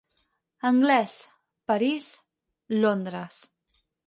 [0.69, 1.13] Anglès,
[1.73, 2.09] París,
[2.83, 3.41] Londres.